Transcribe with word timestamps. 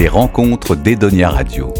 les 0.00 0.08
rencontres 0.08 0.76
d'Edonia 0.76 1.28
Radio. 1.28 1.74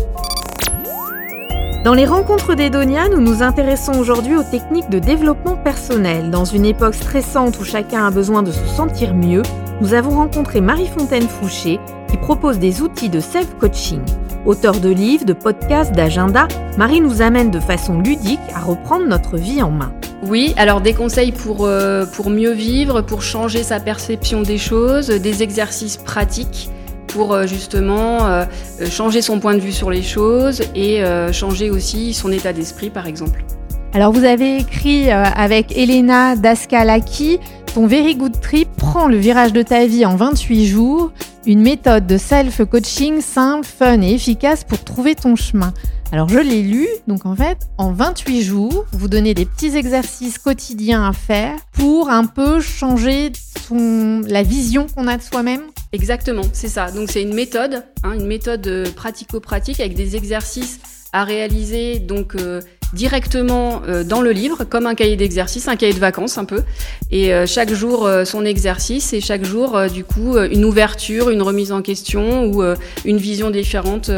Dans 1.85 1.95
les 1.95 2.05
rencontres 2.05 2.55
d'Edonia, 2.55 3.09
nous 3.09 3.23
nous 3.23 3.43
intéressons 3.43 3.99
aujourd'hui 3.99 4.37
aux 4.37 4.43
techniques 4.43 4.91
de 4.91 4.99
développement 4.99 5.57
personnel. 5.57 6.31
Dans 6.31 6.45
une 6.45 6.67
époque 6.67 6.93
stressante 6.93 7.59
où 7.59 7.65
chacun 7.65 8.05
a 8.07 8.11
besoin 8.11 8.43
de 8.43 8.53
se 8.53 8.67
sentir 8.67 9.15
mieux, 9.15 9.41
nous 9.81 9.95
avons 9.95 10.11
rencontré 10.11 10.61
Marie-Fontaine 10.61 11.29
Fouché 11.29 11.81
qui 12.11 12.19
propose 12.19 12.59
des 12.59 12.83
outils 12.83 13.09
de 13.09 13.21
self-coaching. 13.21 14.03
Auteur 14.45 14.79
de 14.81 14.91
livres, 14.91 15.25
de 15.25 15.33
podcasts, 15.33 15.93
d'agenda, 15.93 16.47
Marie 16.77 17.01
nous 17.01 17.23
amène 17.23 17.51
de 17.51 17.59
façon 17.59 18.01
ludique 18.01 18.39
à 18.55 18.61
reprendre 18.61 19.07
notre 19.07 19.39
vie 19.39 19.63
en 19.63 19.71
main. 19.71 19.95
Oui, 20.25 20.53
alors 20.59 20.83
des 20.83 20.93
conseils 20.93 21.33
pour, 21.33 21.65
euh, 21.65 22.05
pour 22.05 22.29
mieux 22.29 22.53
vivre, 22.53 23.01
pour 23.01 23.23
changer 23.23 23.63
sa 23.63 23.81
perception 23.81 24.43
des 24.43 24.59
choses, 24.59 25.07
des 25.07 25.43
exercices 25.43 25.97
pratiques 25.97 26.69
pour 27.13 27.35
euh, 27.35 27.47
justement 27.47 28.27
euh, 28.27 28.45
changer 28.91 29.23
son 29.23 29.41
point 29.41 29.55
de 29.55 29.61
vue 29.61 29.73
sur 29.73 29.91
les 29.91 30.03
choses 30.03 30.63
et 30.75 31.03
changer 31.33 31.71
aussi 31.71 32.15
son 32.15 32.33
état 32.33 32.53
d'esprit 32.53 32.91
par 32.91 33.07
exemple. 33.07 33.45
Alors 33.93 34.13
vous 34.13 34.25
avez 34.25 34.59
écrit 34.59 35.11
avec 35.11 35.77
Elena 35.77 36.37
Daskalaki, 36.37 37.41
ton 37.75 37.87
Very 37.87 38.15
Good 38.15 38.41
Trip 38.41 38.69
prend 38.77 39.09
le 39.09 39.17
virage 39.17 39.53
de 39.53 39.63
ta 39.63 39.87
vie 39.87 40.07
en 40.07 40.17
28 40.17 40.67
jours, 40.67 41.13
une 41.47 41.63
méthode 41.63 42.07
de 42.07 42.19
self-coaching 42.19 43.21
simple, 43.21 43.67
fun 43.67 44.01
et 44.03 44.15
efficace 44.15 44.65
pour 44.65 44.83
trouver 44.85 45.15
ton 45.15 45.37
chemin. 45.37 45.73
Alors 46.13 46.29
je 46.29 46.39
l'ai 46.39 46.63
lu, 46.63 46.89
donc 47.07 47.25
en 47.25 47.37
fait, 47.37 47.59
en 47.79 47.93
28 47.93 48.43
jours, 48.43 48.85
vous 48.93 49.09
donnez 49.09 49.33
des 49.33 49.47
petits 49.47 49.77
exercices 49.77 50.39
quotidiens 50.39 51.09
à 51.09 51.13
faire 51.13 51.57
pour 51.73 52.11
un 52.11 52.27
peu 52.27 52.61
changer 52.61 53.31
la 53.71 54.43
vision 54.43 54.87
qu'on 54.89 55.07
a 55.07 55.17
de 55.17 55.23
soi-même. 55.23 55.63
Exactement, 55.93 56.43
c'est 56.53 56.69
ça. 56.69 56.91
Donc 56.91 57.11
c'est 57.11 57.23
une 57.23 57.35
méthode, 57.35 57.85
hein, 58.03 58.13
une 58.13 58.27
méthode 58.27 58.67
euh, 58.67 58.91
pratico-pratique 58.91 59.81
avec 59.81 59.95
des 59.95 60.17
exercices 60.17 60.81
à 61.13 61.25
réaliser. 61.25 62.01
Donc 62.01 62.35
euh, 62.35 62.61
directement 62.93 63.83
euh, 63.87 64.05
dans 64.05 64.21
le 64.21 64.33
livre, 64.33 64.65
comme 64.65 64.87
un 64.87 64.95
cahier 64.95 65.17
d'exercice, 65.17 65.69
un 65.69 65.77
cahier 65.77 65.93
de 65.93 65.99
vacances 65.99 66.39
un 66.39 66.45
peu. 66.45 66.63
Et 67.11 67.33
euh, 67.33 67.47
chaque 67.47 67.73
jour 67.73 68.07
euh, 68.07 68.25
son 68.25 68.45
exercice 68.45 69.13
et 69.13 69.21
chaque 69.21 69.45
jour 69.45 69.81
du 69.93 70.05
coup 70.05 70.39
une 70.39 70.65
ouverture, 70.65 71.31
une 71.31 71.43
remise 71.43 71.73
en 71.73 71.83
question 71.83 72.47
ou 72.47 72.63
une 73.05 73.17
vision 73.17 73.51
différente 73.51 74.11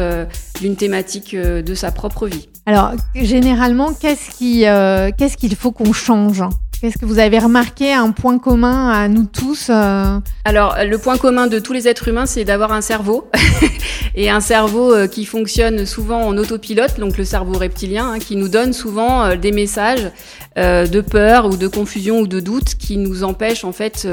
d'une 0.61 0.77
thématique 0.77 1.37
de 1.37 1.75
sa 1.75 1.91
propre 1.91 2.27
vie. 2.27 2.49
Alors 2.67 2.93
généralement, 3.15 3.93
qu'est-ce 3.93 4.31
qui, 4.31 4.61
qu'est-ce 5.17 5.37
qu'il 5.37 5.55
faut 5.57 5.73
qu'on 5.73 5.93
change? 5.93 6.43
Qu'est-ce 6.83 6.99
que 6.99 7.07
vous 7.07 7.21
avez 7.21 7.39
remarqué 7.39 7.93
un 7.93 8.11
point 8.11 8.41
commun 8.41 8.91
à 8.91 9.07
nous 9.07 9.23
tous 9.23 9.69
euh 9.71 10.19
Alors, 10.45 10.75
le 10.85 10.99
point 10.99 11.17
commun 11.17 11.47
de 11.47 11.61
tous 11.61 11.73
les 11.73 11.87
êtres 11.87 12.09
humains, 12.09 12.27
c'est 12.27 12.43
d'avoir 12.43 12.73
un 12.73 12.81
cerveau. 12.81 13.31
et 14.17 14.29
un 14.29 14.41
cerveau 14.41 14.93
euh, 14.93 15.07
qui 15.07 15.25
fonctionne 15.25 15.87
souvent 15.87 16.21
en 16.23 16.37
autopilote, 16.37 16.99
donc 16.99 17.19
le 17.19 17.25
cerveau 17.25 17.57
reptilien, 17.57 18.15
hein, 18.15 18.19
qui 18.19 18.35
nous 18.35 18.49
donne 18.49 18.73
souvent 18.73 19.23
euh, 19.23 19.37
des 19.37 19.53
messages 19.53 20.11
de 20.57 21.01
peur 21.01 21.47
ou 21.47 21.57
de 21.57 21.67
confusion 21.67 22.19
ou 22.19 22.27
de 22.27 22.39
doute 22.39 22.75
qui 22.75 22.99
nous 22.99 23.25
empêchent 23.25 23.65
en 23.65 23.73
fait 23.73 24.07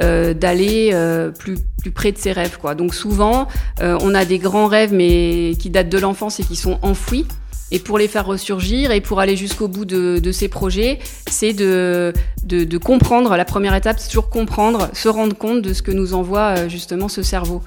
d'aller 0.00 0.92
plus, 1.38 1.56
plus 1.80 1.92
près 1.92 2.10
de 2.10 2.18
ses 2.18 2.32
rêves. 2.32 2.58
Quoi. 2.60 2.74
Donc 2.74 2.96
souvent, 2.96 3.46
on 3.80 4.12
a 4.12 4.24
des 4.24 4.40
grands 4.40 4.66
rêves 4.66 4.92
mais 4.92 5.52
qui 5.60 5.70
datent 5.70 5.90
de 5.90 5.98
l'enfance 5.98 6.40
et 6.40 6.42
qui 6.42 6.56
sont 6.56 6.80
enfouis. 6.82 7.28
Et 7.70 7.78
pour 7.78 7.98
les 7.98 8.08
faire 8.08 8.26
ressurgir 8.26 8.90
et 8.90 9.00
pour 9.00 9.20
aller 9.20 9.36
jusqu'au 9.36 9.68
bout 9.68 9.84
de, 9.84 10.18
de, 10.18 10.32
ces 10.32 10.48
projets, 10.48 10.98
c'est 11.28 11.52
de, 11.52 12.12
de, 12.44 12.64
de, 12.64 12.78
comprendre. 12.78 13.36
La 13.36 13.44
première 13.44 13.74
étape, 13.74 13.98
c'est 13.98 14.08
toujours 14.08 14.28
comprendre, 14.28 14.90
se 14.92 15.08
rendre 15.08 15.36
compte 15.36 15.62
de 15.62 15.72
ce 15.72 15.82
que 15.82 15.90
nous 15.90 16.14
envoie 16.14 16.58
euh, 16.58 16.68
justement 16.68 17.08
ce 17.08 17.22
cerveau. 17.22 17.62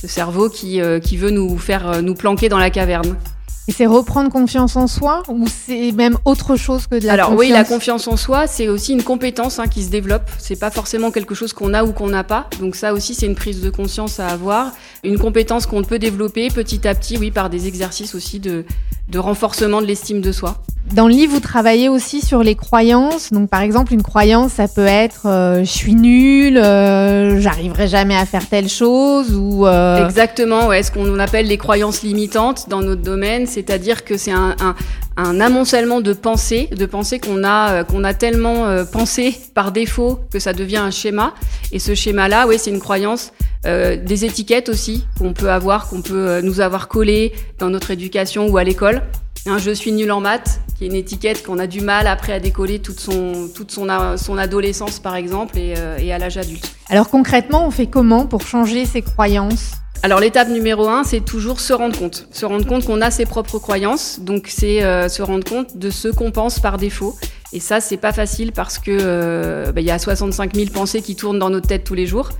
Ce 0.00 0.06
cerveau 0.06 0.48
qui, 0.48 0.80
euh, 0.80 1.00
qui 1.00 1.16
veut 1.16 1.30
nous 1.30 1.58
faire 1.58 1.88
euh, 1.88 2.02
nous 2.02 2.14
planquer 2.14 2.48
dans 2.48 2.58
la 2.58 2.70
caverne. 2.70 3.16
Et 3.68 3.72
c'est 3.72 3.84
reprendre 3.84 4.30
confiance 4.30 4.76
en 4.76 4.86
soi 4.86 5.22
ou 5.28 5.46
c'est 5.46 5.92
même 5.92 6.16
autre 6.24 6.56
chose 6.56 6.86
que 6.86 6.98
de 6.98 7.06
la 7.06 7.12
Alors 7.12 7.32
oui, 7.34 7.50
la 7.50 7.64
confiance 7.64 8.08
en 8.08 8.16
soi, 8.16 8.46
c'est 8.46 8.66
aussi 8.66 8.94
une 8.94 9.02
compétence 9.02 9.58
hein, 9.58 9.66
qui 9.66 9.84
se 9.84 9.90
développe. 9.90 10.30
C'est 10.38 10.58
pas 10.58 10.70
forcément 10.70 11.10
quelque 11.10 11.34
chose 11.34 11.52
qu'on 11.52 11.74
a 11.74 11.84
ou 11.84 11.92
qu'on 11.92 12.08
n'a 12.08 12.24
pas. 12.24 12.48
Donc 12.60 12.76
ça 12.76 12.94
aussi, 12.94 13.14
c'est 13.14 13.26
une 13.26 13.34
prise 13.34 13.60
de 13.60 13.68
conscience 13.68 14.20
à 14.20 14.28
avoir, 14.28 14.72
une 15.04 15.18
compétence 15.18 15.66
qu'on 15.66 15.82
peut 15.82 15.98
développer 15.98 16.48
petit 16.48 16.88
à 16.88 16.94
petit, 16.94 17.18
oui, 17.18 17.30
par 17.30 17.50
des 17.50 17.66
exercices 17.66 18.14
aussi 18.14 18.40
de 18.40 18.64
de 19.08 19.18
renforcement 19.18 19.80
de 19.80 19.86
l'estime 19.86 20.20
de 20.20 20.32
soi. 20.32 20.58
Dans 20.94 21.06
le 21.06 21.12
livre, 21.12 21.34
vous 21.34 21.40
travaillez 21.40 21.90
aussi 21.90 22.22
sur 22.22 22.42
les 22.42 22.54
croyances. 22.54 23.30
Donc, 23.30 23.50
par 23.50 23.60
exemple, 23.60 23.92
une 23.92 24.02
croyance, 24.02 24.52
ça 24.52 24.68
peut 24.68 24.86
être 24.86 25.26
euh, 25.26 25.60
je 25.60 25.70
suis 25.70 25.94
nul, 25.94 26.56
euh, 26.56 27.40
j'arriverai 27.40 27.88
jamais 27.88 28.16
à 28.16 28.24
faire 28.24 28.48
telle 28.48 28.70
chose 28.70 29.34
ou. 29.34 29.66
Euh... 29.66 30.06
Exactement, 30.06 30.68
ouais, 30.68 30.82
ce 30.82 30.90
qu'on 30.90 31.18
appelle 31.18 31.46
les 31.46 31.58
croyances 31.58 32.02
limitantes 32.02 32.70
dans 32.70 32.80
notre 32.80 33.02
domaine, 33.02 33.46
c'est-à-dire 33.46 34.04
que 34.04 34.16
c'est 34.16 34.32
un, 34.32 34.56
un, 34.60 34.74
un, 35.18 35.40
amoncellement 35.40 36.00
de 36.00 36.14
pensées, 36.14 36.70
de 36.74 36.86
pensées 36.86 37.18
qu'on 37.18 37.44
a 37.44 37.72
euh, 37.72 37.84
qu'on 37.84 38.04
a 38.04 38.14
tellement 38.14 38.66
euh, 38.66 38.84
pensé 38.84 39.36
par 39.54 39.72
défaut 39.72 40.20
que 40.30 40.38
ça 40.38 40.54
devient 40.54 40.78
un 40.78 40.90
schéma. 40.90 41.34
Et 41.70 41.78
ce 41.78 41.94
schéma-là, 41.94 42.46
ouais, 42.46 42.56
c'est 42.56 42.70
une 42.70 42.80
croyance. 42.80 43.32
Des 43.64 44.24
étiquettes 44.24 44.68
aussi 44.68 45.04
qu'on 45.18 45.32
peut 45.32 45.50
avoir, 45.50 45.88
qu'on 45.88 46.02
peut 46.02 46.40
nous 46.40 46.60
avoir 46.60 46.88
collées 46.88 47.32
dans 47.58 47.70
notre 47.70 47.90
éducation 47.90 48.48
ou 48.48 48.56
à 48.56 48.64
l'école. 48.64 49.02
Un 49.46 49.58
je 49.58 49.70
suis 49.70 49.92
nul 49.92 50.10
en 50.12 50.20
maths, 50.20 50.60
qui 50.76 50.84
est 50.84 50.88
une 50.88 50.94
étiquette 50.94 51.42
qu'on 51.42 51.58
a 51.58 51.66
du 51.66 51.80
mal 51.80 52.06
après 52.06 52.32
à 52.32 52.40
décoller 52.40 52.80
toute 52.80 53.00
son, 53.00 53.48
toute 53.54 53.70
son, 53.70 53.86
son 54.16 54.38
adolescence 54.38 54.98
par 54.98 55.16
exemple 55.16 55.56
et, 55.56 55.74
euh, 55.78 55.96
et 55.98 56.12
à 56.12 56.18
l'âge 56.18 56.36
adulte. 56.36 56.74
Alors 56.88 57.08
concrètement, 57.08 57.66
on 57.66 57.70
fait 57.70 57.86
comment 57.86 58.26
pour 58.26 58.42
changer 58.42 58.84
ses 58.84 59.02
croyances? 59.02 59.72
Alors 60.02 60.20
l'étape 60.20 60.48
numéro 60.48 60.88
un, 60.88 61.02
c'est 61.02 61.24
toujours 61.24 61.60
se 61.60 61.72
rendre 61.72 61.98
compte. 61.98 62.28
Se 62.30 62.46
rendre 62.46 62.66
compte 62.66 62.84
qu'on 62.84 63.00
a 63.00 63.10
ses 63.10 63.26
propres 63.26 63.58
croyances. 63.58 64.20
Donc 64.20 64.46
c'est 64.48 64.84
euh, 64.84 65.08
se 65.08 65.22
rendre 65.22 65.44
compte 65.44 65.76
de 65.76 65.90
ce 65.90 66.08
qu'on 66.08 66.30
pense 66.30 66.60
par 66.60 66.76
défaut. 66.76 67.16
Et 67.52 67.60
ça, 67.60 67.80
c'est 67.80 67.96
pas 67.96 68.12
facile 68.12 68.52
parce 68.52 68.78
que 68.78 68.90
euh, 68.90 69.72
bah, 69.72 69.80
il 69.80 69.86
y 69.86 69.90
a 69.90 69.98
65 69.98 70.54
000 70.54 70.70
pensées 70.70 71.00
qui 71.00 71.16
tournent 71.16 71.38
dans 71.38 71.50
notre 71.50 71.66
tête 71.66 71.84
tous 71.84 71.94
les 71.94 72.06
jours. 72.06 72.30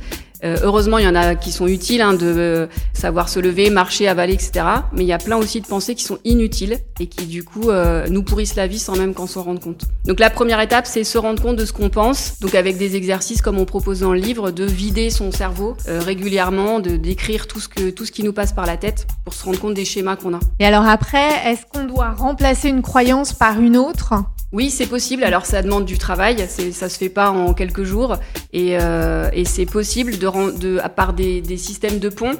Euh, 0.44 0.56
heureusement, 0.62 0.98
il 0.98 1.04
y 1.04 1.08
en 1.08 1.14
a 1.14 1.34
qui 1.34 1.52
sont 1.52 1.66
utiles, 1.66 2.00
hein, 2.00 2.14
de 2.14 2.26
euh, 2.26 2.66
savoir 2.92 3.28
se 3.28 3.40
lever, 3.40 3.70
marcher, 3.70 4.08
avaler, 4.08 4.34
etc. 4.34 4.64
Mais 4.92 5.02
il 5.02 5.08
y 5.08 5.12
a 5.12 5.18
plein 5.18 5.36
aussi 5.36 5.60
de 5.60 5.66
pensées 5.66 5.94
qui 5.94 6.04
sont 6.04 6.18
inutiles 6.24 6.78
et 7.00 7.06
qui 7.06 7.26
du 7.26 7.44
coup 7.44 7.70
euh, 7.70 8.06
nous 8.08 8.22
pourrissent 8.22 8.56
la 8.56 8.66
vie 8.66 8.78
sans 8.78 8.96
même 8.96 9.14
qu'on 9.14 9.26
s'en 9.26 9.42
rende 9.42 9.60
compte. 9.60 9.84
Donc 10.04 10.20
la 10.20 10.30
première 10.30 10.60
étape, 10.60 10.86
c'est 10.86 11.04
se 11.04 11.18
rendre 11.18 11.42
compte 11.42 11.56
de 11.56 11.64
ce 11.64 11.72
qu'on 11.72 11.90
pense. 11.90 12.38
Donc 12.40 12.54
avec 12.54 12.78
des 12.78 12.96
exercices 12.96 13.42
comme 13.42 13.58
on 13.58 13.64
propose 13.64 14.00
dans 14.00 14.12
le 14.12 14.20
livre, 14.20 14.50
de 14.50 14.64
vider 14.64 15.10
son 15.10 15.32
cerveau 15.32 15.76
régulièrement, 15.86 16.80
de 16.80 16.96
d'écrire 16.96 17.46
tout 17.46 17.60
ce 17.60 17.68
que 17.68 17.90
tout 17.90 18.04
ce 18.04 18.12
qui 18.12 18.22
nous 18.22 18.32
passe 18.32 18.52
par 18.52 18.66
la 18.66 18.76
tête 18.76 19.06
pour 19.24 19.34
se 19.34 19.44
rendre 19.44 19.58
compte 19.60 19.74
des 19.74 19.84
schémas 19.84 20.16
qu'on 20.16 20.34
a. 20.34 20.40
Et 20.58 20.66
alors 20.66 20.86
après, 20.86 21.28
est-ce 21.46 21.62
qu'on 21.66 21.84
doit 21.84 22.10
remplacer 22.10 22.68
une 22.68 22.82
croyance 22.82 23.32
par 23.32 23.60
une 23.60 23.76
autre? 23.76 24.14
Oui, 24.50 24.70
c'est 24.70 24.86
possible. 24.86 25.24
Alors 25.24 25.44
ça 25.44 25.60
demande 25.62 25.84
du 25.84 25.98
travail, 25.98 26.48
ça 26.48 26.88
se 26.88 26.98
fait 26.98 27.10
pas 27.10 27.30
en 27.30 27.52
quelques 27.52 27.82
jours, 27.82 28.16
et, 28.54 28.78
euh, 28.80 29.28
et 29.34 29.44
c'est 29.44 29.66
possible 29.66 30.16
de, 30.16 30.26
de, 30.32 30.78
à 30.82 30.88
part 30.88 31.12
des, 31.12 31.42
systèmes 31.56 31.98
de 31.98 32.08
pont, 32.08 32.32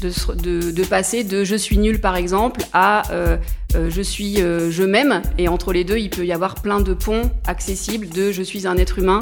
de, 0.00 0.84
passer 0.84 1.24
de 1.24 1.44
je 1.44 1.56
suis 1.56 1.78
nul 1.78 2.00
par 2.00 2.16
exemple 2.16 2.60
à 2.72 3.10
euh, 3.12 3.36
euh, 3.74 3.90
je 3.90 4.02
suis 4.02 4.42
euh, 4.42 4.70
je 4.70 4.82
m'aime, 4.82 5.22
et 5.38 5.48
entre 5.48 5.72
les 5.72 5.84
deux, 5.84 5.98
il 5.98 6.10
peut 6.10 6.26
y 6.26 6.32
avoir 6.32 6.56
plein 6.56 6.80
de 6.80 6.94
ponts 6.94 7.30
accessibles 7.46 8.08
de 8.08 8.32
je 8.32 8.42
suis 8.42 8.66
un 8.66 8.76
être 8.76 8.98
humain, 8.98 9.20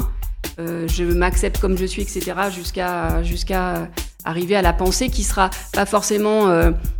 je 0.57 1.03
m'accepte 1.03 1.59
comme 1.59 1.77
je 1.77 1.85
suis, 1.85 2.01
etc. 2.01 2.33
jusqu'à 2.53 3.23
jusqu'à 3.23 3.89
arriver 4.23 4.55
à 4.55 4.61
la 4.61 4.73
pensée 4.73 5.09
qui 5.09 5.23
sera 5.23 5.49
pas 5.73 5.85
forcément 5.85 6.49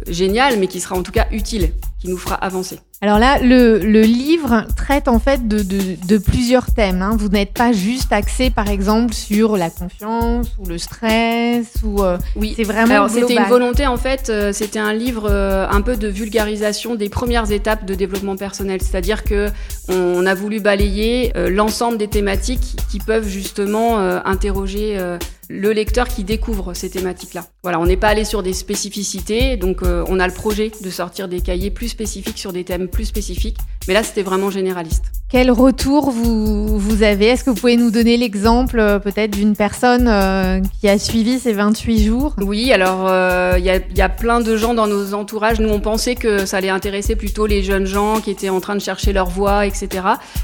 géniale, 0.08 0.58
mais 0.60 0.68
qui 0.68 0.80
sera 0.80 0.96
en 0.96 1.04
tout 1.04 1.12
cas 1.12 1.28
utile, 1.32 1.72
qui 2.00 2.10
nous 2.10 2.18
fera 2.18 2.36
avancer. 2.36 2.80
Alors 3.06 3.20
là, 3.20 3.38
le, 3.38 3.78
le 3.78 4.02
livre 4.02 4.66
traite 4.76 5.08
en 5.08 5.20
fait 5.20 5.48
de, 5.48 5.60
de, 5.60 5.96
de 6.08 6.18
plusieurs 6.18 6.74
thèmes. 6.74 7.04
Hein. 7.04 7.16
Vous 7.16 7.28
n'êtes 7.28 7.54
pas 7.54 7.72
juste 7.72 8.12
axé, 8.12 8.50
par 8.50 8.68
exemple, 8.68 9.14
sur 9.14 9.58
la 9.58 9.70
confiance 9.70 10.48
ou 10.58 10.66
le 10.66 10.80
stress 10.80 11.68
ou 11.84 12.02
euh, 12.02 12.18
oui. 12.36 12.56
C'est 12.56 12.64
vraiment. 12.64 12.96
Alors 12.96 13.10
c'était 13.12 13.36
une 13.36 13.44
volonté 13.44 13.86
en 13.86 13.98
fait. 13.98 14.32
Euh, 14.32 14.52
c'était 14.54 14.80
un 14.80 14.92
livre 14.92 15.30
euh, 15.30 15.68
un 15.70 15.82
peu 15.82 15.98
de 15.98 16.08
vulgarisation 16.08 16.96
des 16.96 17.10
premières 17.10 17.52
étapes 17.52 17.86
de 17.86 17.94
développement 17.94 18.38
personnel. 18.38 18.82
C'est-à-dire 18.82 19.24
que 19.24 19.50
on 19.88 20.26
a 20.26 20.34
voulu 20.34 20.60
balayer 20.60 21.32
euh, 21.38 21.52
l'ensemble 21.52 22.00
des 22.00 22.08
thématiques 22.08 22.76
qui 22.90 22.98
peuvent 22.98 23.28
justement 23.28 24.00
euh, 24.00 24.18
interroger 24.26 24.98
le 25.50 25.72
lecteur 25.72 26.08
qui 26.08 26.24
découvre 26.24 26.74
ces 26.74 26.90
thématiques-là. 26.90 27.46
Voilà, 27.64 27.80
on 27.80 27.86
n'est 27.86 27.98
pas 27.98 28.10
allé 28.10 28.26
sur 28.26 28.44
des 28.44 28.54
spécificités, 28.54 29.58
donc 29.58 29.82
on 29.84 30.20
a 30.20 30.28
le 30.28 30.34
projet 30.34 30.72
de 30.82 30.90
sortir 30.90 31.28
des 31.28 31.42
cahiers 31.42 31.72
plus 31.72 31.90
spécifiques 31.90 32.38
sur 32.38 32.54
des 32.54 32.64
thèmes 32.64 32.88
plus 32.88 33.06
spécifiques, 33.06 33.58
Mais 33.88 33.94
là, 33.94 34.04
c'était 34.04 34.24
vraiment 34.24 34.50
généraliste. 34.50 35.12
Quel 35.28 35.50
retour 35.52 36.12
vous, 36.12 36.78
vous 36.78 37.04
avez? 37.04 37.26
Est-ce 37.26 37.44
que 37.44 37.50
vous 37.50 37.56
pouvez 37.56 37.78
nous 37.78 37.92
donner 37.92 38.16
l'exemple 38.16 38.80
euh, 38.80 39.00
peut-être 39.00 39.32
d'une 39.32 39.56
personne 39.56 40.08
euh, 40.08 40.62
qui 40.80 40.88
a 40.88 40.98
suivi 41.00 41.40
ces 41.40 41.52
28 41.52 42.04
jours? 42.06 42.36
Oui, 42.40 42.72
alors 42.72 43.10
il 43.58 43.66
y, 43.66 43.70
a, 43.70 43.80
y, 43.96 44.02
a, 44.02 44.10
plein 44.10 44.40
de 44.40 44.56
gens 44.56 44.74
dans 44.74 44.88
nos 44.88 45.14
entourages. 45.14 45.60
Nous, 45.60 45.70
on 45.70 45.80
pensait 45.80 46.16
que 46.16 46.46
ça 46.46 46.58
allait 46.58 46.70
intéresser 46.70 47.16
plutôt 47.16 47.48
les 47.48 47.64
jeunes 47.64 47.86
gens 47.86 48.22
qui 48.22 48.32
étaient 48.32 48.50
en 48.50 48.62
train 48.62 48.76
de 48.76 48.82
chercher 48.82 49.14
leur 49.14 49.30
voie, 49.30 49.66
etc. 49.66 49.90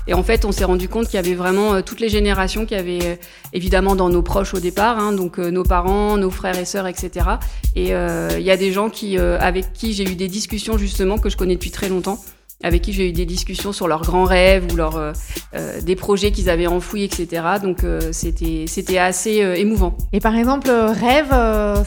Et 0.07 0.13
en 0.13 0.23
fait, 0.23 0.45
on 0.45 0.51
s'est 0.51 0.65
rendu 0.65 0.89
compte 0.89 1.05
qu'il 1.05 1.15
y 1.15 1.19
avait 1.19 1.35
vraiment 1.35 1.81
toutes 1.81 1.99
les 1.99 2.09
générations 2.09 2.65
qui 2.65 2.75
avaient, 2.75 3.19
évidemment, 3.53 3.95
dans 3.95 4.09
nos 4.09 4.23
proches 4.23 4.53
au 4.55 4.59
départ, 4.59 4.99
hein, 4.99 5.13
donc 5.13 5.38
nos 5.38 5.63
parents, 5.63 6.17
nos 6.17 6.31
frères 6.31 6.57
et 6.57 6.65
sœurs, 6.65 6.88
etc. 6.88 7.27
Et 7.75 7.91
il 7.91 8.43
y 8.43 8.51
a 8.51 8.57
des 8.57 8.71
gens 8.71 8.89
qui, 8.89 9.17
avec 9.17 9.73
qui 9.73 9.93
j'ai 9.93 10.09
eu 10.09 10.15
des 10.15 10.27
discussions 10.27 10.77
justement 10.77 11.17
que 11.17 11.29
je 11.29 11.38
connais 11.38 11.55
depuis 11.55 11.71
très 11.71 11.88
longtemps 11.88 12.19
avec 12.63 12.81
qui 12.81 12.93
j'ai 12.93 13.09
eu 13.09 13.11
des 13.11 13.25
discussions 13.25 13.71
sur 13.71 13.87
leurs 13.87 14.01
grands 14.01 14.25
rêves 14.25 14.65
ou 14.71 14.75
leurs, 14.75 14.97
euh, 14.97 15.11
euh, 15.55 15.81
des 15.81 15.95
projets 15.95 16.31
qu'ils 16.31 16.49
avaient 16.49 16.67
enfouis, 16.67 17.03
etc. 17.03 17.43
Donc 17.61 17.83
euh, 17.83 17.99
c'était, 18.11 18.65
c'était 18.67 18.97
assez 18.97 19.37
émouvant. 19.57 19.97
Et 20.13 20.19
par 20.19 20.35
exemple, 20.35 20.69
rêve, 20.69 21.33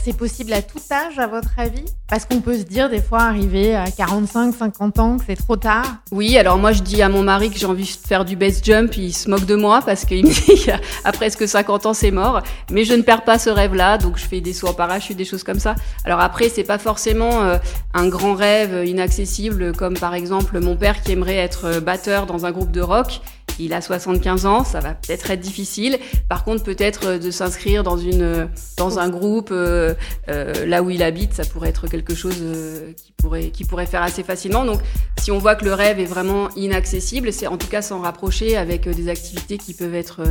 c'est 0.02 0.16
possible 0.16 0.52
à 0.52 0.62
tout 0.62 0.80
âge, 0.90 1.18
à 1.18 1.26
votre 1.26 1.58
avis? 1.58 1.84
Parce 2.08 2.26
qu'on 2.26 2.40
peut 2.40 2.56
se 2.56 2.62
dire 2.62 2.90
des 2.90 3.00
fois, 3.00 3.22
arriver 3.22 3.74
à 3.74 3.90
45, 3.90 4.54
50 4.54 4.98
ans, 4.98 5.16
que 5.18 5.24
c'est 5.26 5.36
trop 5.36 5.56
tard. 5.56 5.84
Oui, 6.12 6.36
alors 6.36 6.58
moi 6.58 6.72
je 6.72 6.82
dis 6.82 7.02
à 7.02 7.08
mon 7.08 7.22
mari 7.22 7.50
que 7.50 7.58
j'ai 7.58 7.66
envie 7.66 7.84
de 7.84 8.06
faire 8.06 8.24
du 8.24 8.36
base 8.36 8.60
jump, 8.62 8.96
il 8.96 9.12
se 9.12 9.28
moque 9.28 9.46
de 9.46 9.56
moi 9.56 9.80
parce 9.84 10.04
qu'il 10.04 10.26
me 10.26 10.30
dit 10.30 10.70
à 11.04 11.12
presque 11.12 11.46
50 11.48 11.86
ans 11.86 11.94
c'est 11.94 12.10
mort. 12.10 12.42
Mais 12.70 12.84
je 12.84 12.94
ne 12.94 13.02
perds 13.02 13.24
pas 13.24 13.38
ce 13.38 13.50
rêve-là, 13.50 13.98
donc 13.98 14.18
je 14.18 14.24
fais 14.24 14.40
des 14.40 14.52
sauts 14.52 14.68
en 14.68 14.74
parachute, 14.74 15.16
des 15.16 15.24
choses 15.24 15.44
comme 15.44 15.60
ça. 15.60 15.74
Alors 16.04 16.20
après, 16.20 16.48
c'est 16.48 16.64
pas 16.64 16.78
forcément 16.78 17.40
un 17.94 18.08
grand 18.08 18.34
rêve 18.34 18.86
inaccessible 18.86 19.72
comme 19.72 19.96
par 19.96 20.14
exemple 20.14 20.60
mon 20.64 20.76
père 20.76 21.02
qui 21.02 21.12
aimerait 21.12 21.36
être 21.36 21.66
euh, 21.66 21.80
batteur 21.80 22.26
dans 22.26 22.46
un 22.46 22.50
groupe 22.50 22.72
de 22.72 22.80
rock, 22.80 23.20
il 23.60 23.72
a 23.72 23.80
75 23.80 24.46
ans, 24.46 24.64
ça 24.64 24.80
va 24.80 24.94
peut-être 24.94 25.30
être 25.30 25.40
difficile. 25.40 25.98
Par 26.28 26.42
contre, 26.42 26.64
peut-être 26.64 27.06
euh, 27.06 27.18
de 27.18 27.30
s'inscrire 27.30 27.84
dans 27.84 27.96
une 27.96 28.22
euh, 28.22 28.46
dans 28.76 28.98
un 28.98 29.08
groupe 29.08 29.50
là 29.50 30.82
où 30.82 30.90
il 30.90 31.02
habite, 31.02 31.34
ça 31.34 31.44
pourrait 31.44 31.68
être 31.68 31.86
quelque 31.86 32.14
chose 32.14 32.42
qui 32.96 33.12
pourrait 33.12 33.50
qui 33.50 33.64
pourrait 33.64 33.86
faire 33.86 34.02
assez 34.02 34.24
facilement. 34.24 34.64
Donc, 34.64 34.80
si 35.20 35.30
on 35.30 35.38
voit 35.38 35.54
que 35.54 35.64
le 35.64 35.74
rêve 35.74 36.00
est 36.00 36.04
vraiment 36.06 36.50
inaccessible, 36.56 37.32
c'est 37.32 37.46
en 37.46 37.56
tout 37.56 37.68
cas 37.68 37.82
s'en 37.82 38.00
rapprocher 38.00 38.56
avec 38.56 38.88
des 38.88 39.08
activités 39.08 39.58
qui 39.58 39.74
peuvent 39.74 39.94
être 39.94 40.22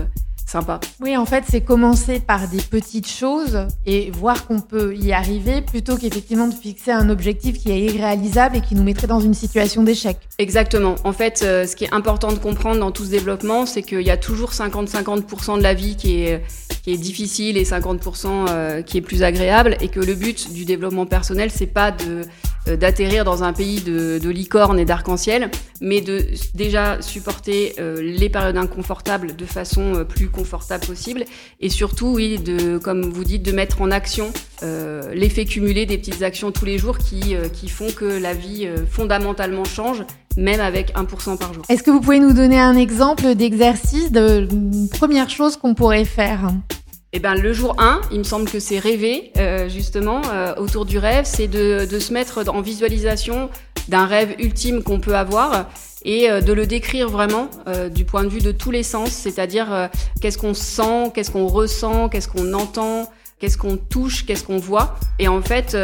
sympa. 0.46 0.80
Oui, 1.02 1.18
en 1.18 1.26
fait, 1.26 1.44
c'est 1.50 1.62
commencer 1.62 2.20
par 2.20 2.48
des 2.48 2.62
petites 2.62 3.08
choses 3.08 3.68
et 3.86 4.12
voir 4.12 4.46
qu'on 4.46 4.60
peut 4.60 4.96
y 4.96 5.12
arriver 5.14 5.62
plutôt 5.62 5.98
qu'effectivement 5.98 6.48
de 6.48 6.54
fixer 6.54 6.92
un 6.92 7.10
objectif 7.10 7.58
qui 7.58 7.72
est 7.72 7.80
irréalisable 7.80 8.58
et 8.58 8.62
qui 8.62 8.76
nous 8.76 8.84
mettrait 8.84 9.08
dans 9.08 9.20
une 9.20 9.34
situation 9.34 9.84
d'échec. 9.84 10.18
Exactement. 10.38 10.96
En 11.04 11.14
fait, 11.14 11.42
euh, 11.44 11.66
ce 11.66 11.76
qui 11.76 11.86
est 11.86 11.94
important 11.94 12.32
de 12.32 12.38
comprendre 12.38 12.80
dans 12.80 12.92
tout 12.92 13.06
ce 13.06 13.10
développement, 13.10 13.66
c'est 13.66 13.82
qu'il 13.82 14.02
y 14.02 14.12
a 14.12 14.18
toujours 14.18 14.52
50-50% 14.52 15.58
de 15.58 15.64
la 15.64 15.74
vie 15.74 15.96
qui 15.96 16.22
est, 16.22 16.44
qui 16.84 16.94
est 16.94 16.98
difficile 16.98 17.58
et 17.58 17.64
50% 17.64 18.28
euh, 18.50 18.82
qui 18.82 18.98
est 18.98 19.02
plus 19.02 19.24
agréable 19.24 19.78
et 19.82 19.88
que 19.88 20.00
le 20.00 20.16
but 20.16 20.52
du 20.54 20.66
développement 20.66 21.06
personnel, 21.06 21.50
c'est 21.52 21.68
pas 21.68 21.92
de 21.92 22.22
d'atterrir 22.68 23.26
dans 23.26 23.44
un 23.44 23.54
pays 23.54 23.82
de, 23.82 24.20
de 24.20 24.30
licorne 24.30 24.80
et 24.80 24.86
d'arc-en-ciel, 24.86 25.52
mais 25.82 26.02
de 26.02 26.26
déjà 26.54 27.02
supporter 27.02 27.76
euh, 27.80 28.02
les 28.02 28.30
périodes 28.30 28.58
inconfortables 28.58 29.36
de 29.36 29.46
façon 29.46 29.96
euh, 29.96 30.04
plus 30.04 30.30
confortable 30.30 30.86
possible, 30.86 31.26
et 31.60 31.70
surtout, 31.70 32.08
oui, 32.08 32.40
de, 32.40 32.78
comme 32.78 33.04
vous 33.04 33.24
dites, 33.24 33.44
de 33.44 33.52
mettre 33.52 33.82
en 33.82 33.92
action 33.92 34.32
euh, 34.64 35.14
l'effet 35.14 35.46
cumulé 35.46 35.86
des 35.86 35.98
petites 35.98 36.24
actions 36.24 36.52
tous 36.52 36.66
les 36.66 36.78
jours 36.78 36.98
qui, 36.98 37.36
qui 37.52 37.68
font 37.68 37.92
que 37.92 38.06
la 38.06 38.34
vie 38.34 38.68
fondamentalement 38.90 39.66
change, 39.66 40.04
même 40.38 40.62
avec 40.62 40.94
1% 40.96 41.38
par 41.38 41.54
jour. 41.54 41.64
Est-ce 41.70 41.84
que 41.84 41.92
vous 41.92 42.00
pouvez 42.00 42.20
nous 42.20 42.34
donner 42.34 42.60
un 42.60 42.78
exemple 42.78 43.36
d'exercice, 43.36 44.12
de 44.12 44.48
première 44.98 45.30
chose 45.30 45.58
qu'on 45.58 45.74
pourrait 45.74 46.06
faire? 46.06 46.50
Eh 47.16 47.20
ben, 47.20 47.36
le 47.36 47.54
jour 47.54 47.76
1, 47.78 48.02
il 48.12 48.18
me 48.18 48.24
semble 48.24 48.50
que 48.50 48.60
c'est 48.60 48.80
rêver, 48.80 49.32
euh, 49.38 49.70
justement, 49.70 50.24
euh, 50.34 50.56
autour 50.56 50.86
du 50.86 50.98
rêve, 50.98 51.26
c'est 51.26 51.48
de, 51.48 51.86
de, 51.86 52.00
se 52.00 52.12
mettre 52.12 52.44
en 52.50 52.62
visualisation 52.62 53.52
d'un 53.88 54.08
rêve 54.08 54.34
ultime 54.40 54.82
qu'on 54.82 55.00
peut 55.00 55.16
avoir 55.16 55.70
et 56.06 56.32
euh, 56.32 56.42
de 56.42 56.52
le 56.54 56.66
décrire 56.66 57.10
vraiment 57.10 57.50
du 57.94 58.04
point 58.04 58.24
de 58.24 58.30
vue 58.30 58.42
de 58.42 58.52
tous 58.52 58.72
les 58.72 58.82
sens, 58.82 59.12
c'est-à-dire 59.12 59.90
qu'est-ce 60.22 60.40
qu'on 60.40 60.56
sent, 60.56 61.12
qu'est-ce 61.14 61.30
qu'on 61.30 61.46
ressent, 61.46 62.10
qu'est-ce 62.10 62.28
qu'on 62.28 62.52
entend, 62.54 63.12
qu'est-ce 63.40 63.60
qu'on 63.60 63.78
touche, 63.78 64.26
qu'est-ce 64.26 64.44
qu'on 64.44 64.58
voit. 64.58 64.96
Et 65.20 65.28
en 65.28 65.42
fait, 65.44 65.78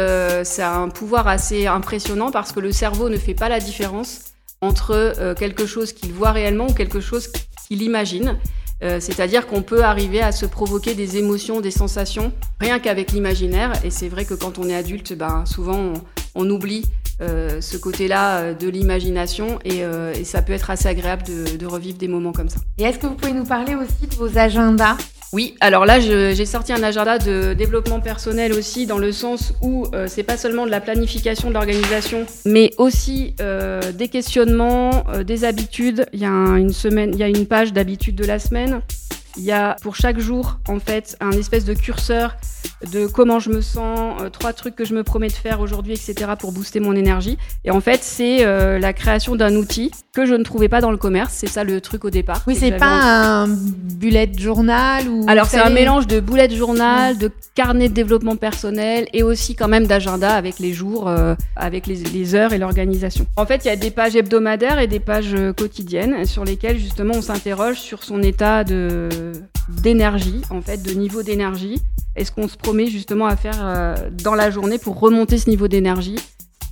ça 0.44 0.72
a 0.72 0.76
un 0.76 0.88
pouvoir 0.88 1.28
assez 1.28 1.68
impressionnant 1.68 2.32
parce 2.32 2.50
que 2.50 2.58
le 2.58 2.72
cerveau 2.72 3.08
ne 3.08 3.16
fait 3.16 3.34
pas 3.34 3.48
la 3.48 3.60
différence 3.60 4.32
entre 4.60 5.14
quelque 5.38 5.64
chose 5.64 5.92
qu'il 5.92 6.12
voit 6.12 6.32
réellement 6.32 6.66
ou 6.66 6.74
quelque 6.74 7.00
chose 7.00 7.30
qu'il 7.68 7.82
imagine. 7.82 8.36
Euh, 8.82 8.98
c'est-à-dire 9.00 9.46
qu'on 9.46 9.62
peut 9.62 9.84
arriver 9.84 10.20
à 10.22 10.32
se 10.32 10.46
provoquer 10.46 10.94
des 10.94 11.18
émotions, 11.18 11.60
des 11.60 11.70
sensations, 11.70 12.32
rien 12.60 12.78
qu'avec 12.78 13.12
l'imaginaire. 13.12 13.72
Et 13.84 13.90
c'est 13.90 14.08
vrai 14.08 14.24
que 14.24 14.34
quand 14.34 14.58
on 14.58 14.68
est 14.68 14.74
adulte, 14.74 15.12
ben, 15.12 15.44
souvent 15.46 15.92
on, 16.34 16.50
oublie 16.50 16.84
euh, 17.20 17.60
ce 17.60 17.76
côté-là 17.76 18.38
euh, 18.38 18.54
de 18.54 18.68
l'imagination 18.68 19.58
et, 19.64 19.82
ça 20.24 20.42
peut 20.42 20.52
être 20.52 20.70
assez 20.70 20.88
agréable 20.88 21.22
de, 21.24 21.56
de 21.56 21.66
revivre 21.66 21.98
des 21.98 22.08
moments 22.08 22.32
comme 22.32 22.48
ça. 22.48 22.60
Et 22.78 22.84
est-ce 22.84 22.98
que 22.98 23.06
vous 23.06 23.14
pouvez 23.14 23.32
nous 23.32 23.44
parler 23.44 23.74
aussi 23.74 24.06
de 24.06 24.14
vos 24.14 24.38
agendas? 24.38 24.96
Oui, 25.32 25.54
alors 25.60 25.86
là, 25.86 26.00
j'ai 26.00 26.44
sorti 26.44 26.72
un 26.72 26.82
agenda 26.82 27.18
de 27.18 27.54
développement 27.54 28.00
personnel 28.00 28.52
aussi, 28.52 28.86
dans 28.86 28.98
le 28.98 29.12
sens 29.12 29.52
où 29.62 29.86
euh, 29.94 30.06
c'est 30.08 30.24
pas 30.24 30.36
seulement 30.36 30.66
de 30.66 30.72
la 30.72 30.80
planification 30.80 31.50
de 31.50 31.54
l'organisation, 31.54 32.26
mais 32.44 32.72
aussi 32.78 33.34
euh, 33.40 33.92
des 33.92 34.08
questionnements, 34.08 35.04
euh, 35.14 35.22
des 35.22 35.44
habitudes. 35.44 36.06
Il 36.12 36.18
y 36.18 36.24
a 36.24 36.30
une 36.30 36.72
semaine, 36.72 37.10
il 37.12 37.20
y 37.20 37.22
a 37.22 37.28
une 37.28 37.46
page 37.46 37.72
d'habitudes 37.72 38.16
de 38.16 38.24
la 38.24 38.40
semaine. 38.40 38.80
Il 39.36 39.44
y 39.44 39.52
a 39.52 39.76
pour 39.82 39.96
chaque 39.96 40.18
jour, 40.18 40.58
en 40.68 40.80
fait, 40.80 41.16
un 41.20 41.32
espèce 41.32 41.64
de 41.64 41.74
curseur 41.74 42.36
de 42.92 43.06
comment 43.06 43.38
je 43.38 43.50
me 43.50 43.60
sens, 43.60 44.20
euh, 44.20 44.30
trois 44.30 44.52
trucs 44.52 44.74
que 44.74 44.84
je 44.84 44.94
me 44.94 45.02
promets 45.02 45.28
de 45.28 45.32
faire 45.32 45.60
aujourd'hui, 45.60 45.92
etc., 45.92 46.32
pour 46.38 46.52
booster 46.52 46.80
mon 46.80 46.94
énergie. 46.94 47.36
Et 47.64 47.70
en 47.70 47.80
fait, 47.80 48.00
c'est 48.02 48.44
euh, 48.44 48.78
la 48.78 48.92
création 48.92 49.36
d'un 49.36 49.54
outil 49.54 49.90
que 50.14 50.24
je 50.24 50.34
ne 50.34 50.42
trouvais 50.42 50.68
pas 50.68 50.80
dans 50.80 50.90
le 50.90 50.96
commerce. 50.96 51.34
C'est 51.34 51.46
ça 51.46 51.62
le 51.62 51.80
truc 51.80 52.04
au 52.04 52.10
départ. 52.10 52.42
Oui, 52.46 52.56
c'est 52.58 52.72
pas 52.72 53.44
un 53.44 53.48
bullet 53.48 54.30
journal 54.36 55.08
ou. 55.08 55.26
Alors, 55.28 55.46
c'est 55.46 55.60
un 55.60 55.70
mélange 55.70 56.06
de 56.06 56.20
bullet 56.20 56.48
journal, 56.50 57.18
de 57.18 57.30
carnet 57.54 57.88
de 57.88 57.94
développement 57.94 58.36
personnel 58.36 59.06
et 59.12 59.22
aussi 59.22 59.54
quand 59.54 59.68
même 59.68 59.86
d'agenda 59.86 60.34
avec 60.34 60.58
les 60.58 60.72
jours, 60.72 61.08
euh, 61.08 61.34
avec 61.56 61.86
les, 61.86 61.96
les, 61.96 62.34
heures 62.34 62.52
et 62.52 62.58
l'organisation. 62.58 63.26
En 63.36 63.44
fait, 63.44 63.64
il 63.64 63.68
y 63.68 63.70
a 63.70 63.76
des 63.76 63.90
pages 63.90 64.16
hebdomadaires 64.16 64.78
et 64.78 64.86
des 64.86 65.00
pages 65.00 65.36
quotidiennes 65.56 66.24
sur 66.24 66.44
lesquelles 66.44 66.78
justement 66.78 67.14
on 67.16 67.22
s'interroge 67.22 67.78
sur 67.78 68.02
son 68.02 68.22
état 68.22 68.64
de 68.64 69.08
d'énergie, 69.68 70.42
en 70.50 70.60
fait, 70.60 70.82
de 70.82 70.92
niveau 70.92 71.22
d'énergie. 71.22 71.80
Est-ce 72.16 72.32
qu'on 72.32 72.48
se 72.48 72.56
promet 72.56 72.86
justement 72.86 73.26
à 73.26 73.36
faire 73.36 73.58
euh, 73.60 74.10
dans 74.24 74.34
la 74.34 74.50
journée 74.50 74.78
pour 74.78 74.98
remonter 74.98 75.38
ce 75.38 75.48
niveau 75.48 75.68
d'énergie? 75.68 76.16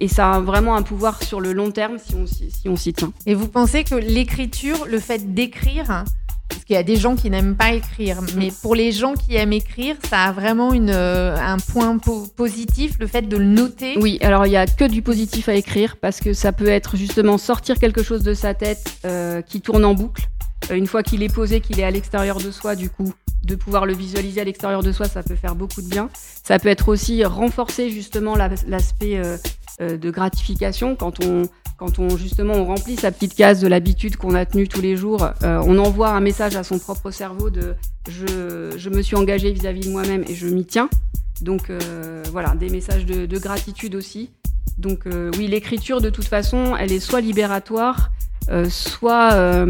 Et 0.01 0.09
ça 0.09 0.33
a 0.33 0.41
vraiment 0.41 0.77
un 0.77 0.83
pouvoir 0.83 1.23
sur 1.23 1.41
le 1.41 1.53
long 1.53 1.71
terme 1.71 1.99
si 1.99 2.15
on, 2.15 2.27
si 2.27 2.69
on 2.69 2.77
s'y 2.77 2.93
tient. 2.93 3.13
Et 3.27 3.35
vous 3.35 3.49
pensez 3.49 3.83
que 3.85 3.97
l'écriture, 3.97 4.87
le 4.87 5.01
fait 5.01 5.35
d'écrire, 5.35 6.05
parce 6.49 6.65
qu'il 6.65 6.75
y 6.75 6.79
a 6.79 6.83
des 6.85 6.97
gens 6.97 7.17
qui 7.17 7.31
n'aiment 7.31 7.57
pas 7.57 7.73
écrire, 7.73 8.21
mais 8.37 8.51
pour 8.63 8.75
les 8.75 8.93
gens 8.93 9.15
qui 9.15 9.35
aiment 9.35 9.53
écrire, 9.53 9.97
ça 10.09 10.25
a 10.25 10.33
vraiment 10.33 10.73
une, 10.73 10.91
euh, 10.91 11.37
un 11.37 11.59
point 11.59 11.99
positif, 12.37 12.97
le 13.01 13.07
fait 13.07 13.23
de 13.23 13.37
le 13.37 13.45
noter? 13.45 13.99
Oui, 14.01 14.19
alors 14.23 14.47
il 14.47 14.51
n'y 14.51 14.57
a 14.57 14.67
que 14.67 14.85
du 14.85 15.03
positif 15.03 15.49
à 15.49 15.55
écrire, 15.55 15.97
parce 15.97 16.21
que 16.21 16.33
ça 16.33 16.53
peut 16.53 16.69
être 16.69 16.97
justement 16.97 17.37
sortir 17.37 17.79
quelque 17.79 18.03
chose 18.03 18.23
de 18.23 18.35
sa 18.35 18.55
tête 18.55 18.99
euh, 19.05 19.43
qui 19.43 19.61
tourne 19.61 19.85
en 19.85 19.95
boucle. 19.95 20.29
Une 20.71 20.87
fois 20.87 21.03
qu'il 21.03 21.23
est 21.23 21.33
posé, 21.33 21.61
qu'il 21.61 21.81
est 21.81 21.85
à 21.85 21.91
l'extérieur 21.91 22.39
de 22.39 22.51
soi, 22.51 22.77
du 22.77 22.91
coup, 22.91 23.13
de 23.45 23.55
pouvoir 23.55 23.87
le 23.87 23.95
visualiser 23.95 24.41
à 24.41 24.45
l'extérieur 24.45 24.83
de 24.83 24.93
soi, 24.93 25.07
ça 25.07 25.23
peut 25.23 25.35
faire 25.35 25.55
beaucoup 25.55 25.83
de 25.83 25.89
bien. 25.89 26.11
Ça 26.45 26.59
peut 26.59 26.69
être 26.69 26.89
aussi 26.89 27.25
renforcer 27.25 27.91
justement 27.91 28.37
l'aspect 28.37 29.19
euh, 29.19 29.37
euh, 29.81 29.97
de 29.97 30.11
gratification 30.11 30.97
quand 30.97 31.25
on 31.25 31.49
quand 31.77 32.01
on 32.01 32.17
justement 32.17 32.55
on 32.55 32.65
remplit 32.65 32.97
sa 32.97 33.13
petite 33.13 33.37
case 33.37 33.61
de 33.61 33.69
l'habitude 33.69 34.17
qu'on 34.17 34.35
a 34.35 34.45
tenue 34.45 34.67
tous 34.67 34.81
les 34.81 34.97
jours, 34.97 35.31
euh, 35.45 35.63
on 35.65 35.79
envoie 35.79 36.09
un 36.09 36.19
message 36.19 36.57
à 36.57 36.65
son 36.65 36.81
propre 36.81 37.13
cerveau 37.13 37.51
de 37.51 37.77
je, 38.09 38.75
je 38.77 38.91
me 38.91 39.01
suis 39.01 39.15
engagé 39.15 39.53
vis-à-vis 39.53 39.83
de 39.83 39.91
moi-même 39.91 40.25
et 40.27 40.35
je 40.35 40.49
m'y 40.49 40.67
tiens. 40.67 40.89
Donc 41.41 41.71
voilà, 42.33 42.57
des 42.57 42.69
messages 42.69 43.07
de 43.07 43.39
gratitude 43.39 43.95
aussi. 43.95 44.33
Donc 44.77 45.05
oui, 45.37 45.47
l'écriture 45.47 46.01
de 46.01 46.11
toute 46.11 46.25
façon, 46.25 46.75
elle 46.77 46.91
est 46.91 46.99
soit 46.99 47.21
libératoire, 47.21 48.11
soit 48.69 49.67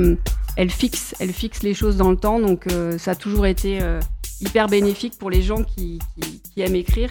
elle 0.59 0.71
fixe, 0.71 1.15
elle 1.21 1.33
fixe 1.33 1.63
les 1.63 1.73
choses 1.73 1.97
dans 1.97 2.11
le 2.11 2.17
temps. 2.17 2.41
Donc 2.41 2.67
euh, 2.67 2.99
ça 2.99 3.13
a 3.13 3.15
toujours 3.15 3.47
été 3.47 3.79
euh, 3.81 4.01
hyper 4.41 4.67
bénéfique 4.67 5.17
pour 5.17 5.31
les 5.31 5.41
gens 5.41 5.63
qui, 5.63 6.01
aiment 6.57 6.75
écrire. 6.75 7.11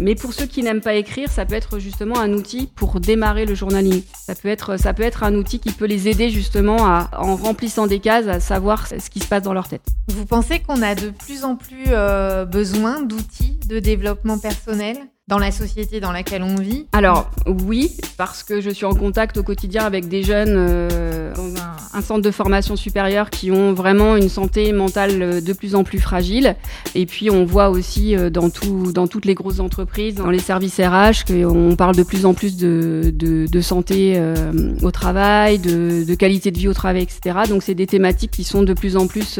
Mais 0.00 0.16
pour 0.16 0.32
ceux 0.32 0.46
qui 0.46 0.64
n'aiment 0.64 0.80
pas 0.80 0.94
écrire, 0.94 1.30
ça 1.30 1.46
peut 1.46 1.54
être 1.54 1.78
justement 1.78 2.18
un 2.18 2.32
outil 2.32 2.68
pour 2.74 2.98
démarrer 2.98 3.46
le 3.46 3.54
journaling. 3.54 4.02
Ça 4.12 4.34
peut 4.34 4.48
être, 4.48 4.76
ça 4.76 4.94
peut 4.94 5.04
être 5.04 5.22
un 5.22 5.34
outil 5.36 5.60
qui 5.60 5.70
peut 5.70 5.86
les 5.86 6.08
aider 6.08 6.28
justement 6.30 6.84
à, 6.84 7.08
en 7.16 7.36
remplissant 7.36 7.86
des 7.86 8.00
cases, 8.00 8.26
à 8.26 8.40
savoir 8.40 8.88
ce 8.88 9.10
qui 9.10 9.20
se 9.20 9.26
passe 9.26 9.42
dans 9.42 9.54
leur 9.54 9.68
tête. 9.68 9.86
Vous 10.08 10.26
pensez 10.26 10.58
qu'on 10.58 10.82
a 10.82 10.96
de 10.96 11.10
plus 11.10 11.44
en 11.44 11.54
plus 11.54 11.86
euh, 11.88 12.44
besoin 12.44 13.02
d'outils 13.02 13.60
de 13.68 13.78
développement 13.78 14.38
personnel? 14.38 14.96
Dans 15.28 15.38
la 15.38 15.50
société 15.50 16.00
dans 16.00 16.10
laquelle 16.10 16.42
on 16.42 16.54
vit 16.54 16.86
Alors 16.92 17.30
oui, 17.46 17.92
parce 18.16 18.42
que 18.42 18.62
je 18.62 18.70
suis 18.70 18.86
en 18.86 18.94
contact 18.94 19.36
au 19.36 19.42
quotidien 19.42 19.84
avec 19.84 20.08
des 20.08 20.22
jeunes 20.22 20.54
euh, 20.56 21.34
dans 21.34 21.52
un, 21.92 22.00
centre 22.00 22.22
de 22.22 22.30
formation 22.30 22.76
supérieure 22.76 23.28
qui 23.28 23.50
ont 23.50 23.74
vraiment 23.74 24.16
une 24.16 24.30
santé 24.30 24.72
mentale 24.72 25.22
euh, 25.22 25.40
de 25.42 25.52
plus 25.52 25.74
en 25.74 25.84
plus 25.84 25.98
fragile. 25.98 26.56
Et 26.94 27.04
puis 27.04 27.30
on 27.30 27.44
voit 27.44 27.68
aussi 27.68 28.16
euh, 28.16 28.30
dans, 28.30 28.48
tout, 28.48 28.90
dans 28.92 29.06
toutes 29.06 29.26
les 29.26 29.34
grosses 29.34 29.60
entreprises, 29.60 30.14
dans 30.14 30.30
les 30.30 30.38
services 30.38 30.80
RH, 30.80 31.26
qu'on 31.26 31.76
parle 31.76 31.94
de 31.94 32.02
plus 32.04 32.24
en 32.24 32.32
plus 32.32 32.56
de, 32.56 33.12
de, 33.14 33.60
santé 33.60 34.18
au 34.82 34.90
travail, 34.90 35.58
de, 35.58 36.04
de, 36.04 36.14
qualité 36.14 36.50
de 36.50 36.58
vie 36.58 36.68
au 36.68 36.74
travail, 36.74 37.02
etc. 37.02 37.40
Donc 37.48 37.62
c'est 37.62 37.74
des 37.74 37.86
thématiques 37.86 38.30
qui 38.30 38.44
sont 38.44 38.62
de 38.62 38.72
plus 38.72 38.96
en 38.96 39.06
plus 39.06 39.38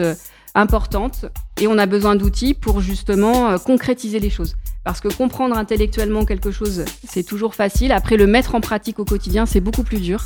importantes 0.54 1.26
et 1.60 1.66
on 1.66 1.78
a 1.78 1.86
besoin 1.86 2.16
d'outils 2.16 2.52
pour 2.52 2.80
justement 2.80 3.56
concrétiser 3.58 4.18
les 4.18 4.30
choses. 4.30 4.54
Parce 4.84 5.00
que 5.00 5.08
comprendre 5.08 5.56
intellectuellement 5.56 6.24
quelque 6.24 6.50
chose, 6.50 6.84
c'est 7.06 7.22
toujours 7.22 7.54
facile. 7.54 7.92
Après, 7.92 8.16
le 8.16 8.26
mettre 8.26 8.54
en 8.54 8.60
pratique 8.60 8.98
au 8.98 9.04
quotidien, 9.04 9.44
c'est 9.46 9.60
beaucoup 9.60 9.82
plus 9.82 10.00
dur. 10.00 10.24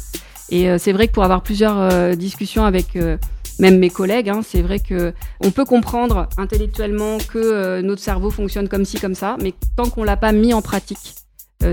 Et 0.51 0.69
euh, 0.69 0.77
c'est 0.79 0.93
vrai 0.93 1.09
que 1.09 1.13
pour 1.13 1.25
avoir 1.25 1.43
plusieurs 1.43 1.79
euh, 1.79 2.15
discussions 2.15 2.65
avec 2.65 2.97
euh, 2.97 3.17
même 3.59 3.79
mes 3.79 3.91
collègues, 3.91 4.29
hein, 4.29 4.41
c'est 4.45 4.63
vrai 4.63 4.81
que 4.81 5.15
on 5.41 5.51
peut 5.51 5.65
comprendre 5.65 6.29
intellectuellement 6.37 7.19
que 7.19 7.81
notre 7.81 8.03
cerveau 8.03 8.31
fonctionne 8.31 8.69
comme 8.69 8.85
ci, 8.85 9.01
comme 9.01 9.15
ça, 9.15 9.37
mais 9.41 9.55
tant 9.77 9.89
qu'on 9.89 10.05
l'a 10.05 10.17
pas 10.17 10.33
mis 10.33 10.53
en 10.55 10.63
pratique, 10.63 11.15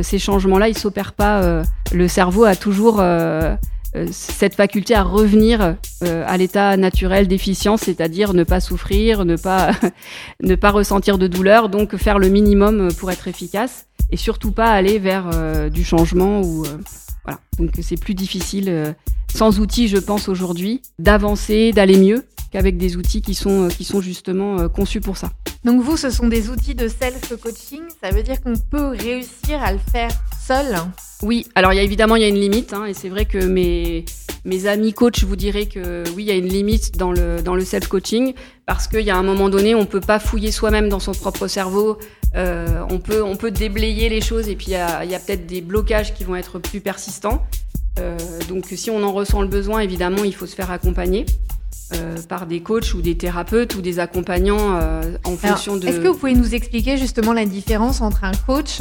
ces 0.04 0.20
changements-là, 0.20 0.70
ils 0.70 0.78
s'opèrent 0.78 1.14
pas. 1.14 1.64
le 1.92 2.08
cerveau 2.08 2.44
a 2.44 2.56
toujours 2.56 3.02
cette 4.12 4.56
faculté 4.56 4.94
à 4.94 5.04
revenir 5.04 5.76
euh, 6.04 6.24
à 6.28 6.38
l'état 6.38 6.78
naturel 6.78 7.28
d'efficience, 7.28 7.82
c'est-à-dire 7.82 8.34
ne 8.34 8.44
pas 8.44 8.60
souffrir, 8.60 9.26
ne 9.26 9.36
pas, 9.36 9.72
ne 10.44 10.56
pas 10.56 10.72
ressentir 10.72 11.18
de 11.18 11.28
douleur, 11.28 11.70
donc 11.70 11.96
faire 11.98 12.20
le 12.20 12.30
minimum 12.30 12.90
pour 12.94 13.12
être 13.12 13.28
efficace 13.28 13.88
et 14.12 14.18
surtout 14.18 14.52
pas 14.52 14.72
aller 14.72 15.00
vers 15.00 15.30
euh, 15.34 15.70
du 15.70 15.84
changement 15.84 16.42
ou 16.42 16.66
voilà. 17.24 17.40
Donc 17.58 17.72
c'est 17.82 18.00
plus 18.00 18.14
difficile 18.14 18.96
sans 19.34 19.60
outils, 19.60 19.88
je 19.88 19.98
pense 19.98 20.30
aujourd'hui, 20.30 20.82
d'avancer, 20.98 21.72
d'aller 21.72 21.98
mieux 21.98 22.26
qu'avec 22.52 22.78
des 22.78 22.96
outils 22.96 23.22
qui 23.22 23.36
sont, 23.36 23.68
qui 23.68 23.84
sont 23.84 24.02
justement 24.02 24.70
conçus 24.70 25.02
pour 25.02 25.18
ça. 25.18 25.32
Donc 25.64 25.82
vous, 25.82 25.98
ce 25.98 26.10
sont 26.10 26.28
des 26.28 26.50
outils 26.50 26.74
de 26.74 26.88
self-coaching, 26.88 27.82
ça 28.02 28.12
veut 28.12 28.24
dire 28.24 28.42
qu'on 28.42 28.56
peut 28.56 28.88
réussir 28.88 29.62
à 29.62 29.74
le 29.74 29.80
faire 29.92 30.10
seul 30.50 30.76
oui, 31.22 31.46
alors 31.54 31.74
il 31.74 31.76
y 31.76 31.80
a 31.80 31.84
évidemment 31.84 32.16
il 32.16 32.22
y 32.22 32.26
a 32.26 32.30
une 32.30 32.40
limite, 32.40 32.74
hein, 32.74 32.86
et 32.86 32.94
c'est 32.94 33.10
vrai 33.10 33.26
que 33.26 33.38
mes, 33.38 34.06
mes 34.46 34.68
amis 34.68 34.94
coachs 34.94 35.24
vous 35.26 35.36
diraient 35.36 35.66
que 35.66 36.06
oui, 36.16 36.24
il 36.24 36.26
y 36.28 36.32
a 36.32 36.36
une 36.36 36.48
limite 36.48 36.98
dans 36.98 37.12
le, 37.12 37.42
dans 37.42 37.56
le 37.56 37.66
self-coaching, 37.66 38.34
parce 38.66 38.88
qu'il 38.88 39.02
y 39.02 39.12
a 39.12 39.18
un 39.18 39.24
moment 39.24 39.50
donné, 39.50 39.76
on 39.76 39.86
peut 39.86 40.00
pas 40.00 40.18
fouiller 40.18 40.52
soi-même 40.52 40.88
dans 40.88 41.02
son 41.02 41.12
propre 41.12 41.48
cerveau, 41.48 42.00
euh, 42.36 42.82
on, 42.90 43.00
peut, 43.00 43.22
on 43.22 43.36
peut 43.36 43.52
déblayer 43.52 44.08
les 44.08 44.22
choses, 44.22 44.48
et 44.48 44.56
puis 44.56 44.68
il 44.68 44.74
y 44.74 44.76
a, 44.76 45.04
y 45.04 45.14
a 45.14 45.20
peut-être 45.20 45.46
des 45.46 45.62
blocages 45.62 46.14
qui 46.14 46.24
vont 46.24 46.38
être 46.38 46.58
plus 46.58 46.80
persistants. 46.80 47.46
Euh, 48.00 48.18
donc 48.48 48.66
si 48.74 48.90
on 48.90 49.04
en 49.04 49.12
ressent 49.12 49.42
le 49.42 49.50
besoin, 49.50 49.82
évidemment, 49.82 50.24
il 50.24 50.34
faut 50.34 50.48
se 50.48 50.56
faire 50.56 50.72
accompagner. 50.72 51.26
Euh, 51.96 52.18
par 52.28 52.46
des 52.46 52.62
coachs 52.62 52.94
ou 52.94 53.02
des 53.02 53.18
thérapeutes 53.18 53.74
ou 53.74 53.82
des 53.82 53.98
accompagnants 53.98 54.80
euh, 54.80 55.18
en 55.24 55.36
fonction 55.36 55.76
de. 55.76 55.88
Est-ce 55.88 56.00
que 56.00 56.08
vous 56.08 56.18
pouvez 56.18 56.36
nous 56.36 56.54
expliquer 56.54 56.98
justement 56.98 57.34
la 57.34 57.46
différence 57.46 58.02
entre 58.02 58.26
un 58.26 58.32
coach 58.46 58.80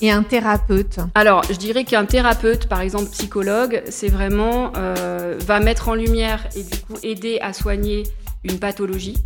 et 0.00 0.10
un 0.10 0.22
thérapeute 0.22 0.98
Alors, 1.14 1.42
je 1.44 1.56
dirais 1.56 1.84
qu'un 1.84 2.04
thérapeute, 2.04 2.68
par 2.68 2.80
exemple 2.80 3.10
psychologue, 3.10 3.82
c'est 3.88 4.08
vraiment 4.08 4.72
euh, 4.76 5.36
va 5.40 5.60
mettre 5.60 5.88
en 5.88 5.94
lumière 5.94 6.46
et 6.54 6.62
du 6.62 6.78
coup 6.80 6.94
aider 7.02 7.38
à 7.40 7.52
soigner 7.52 8.04
une 8.44 8.58
pathologie. 8.58 9.16